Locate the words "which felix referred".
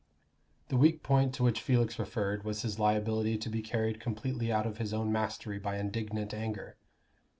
1.43-2.43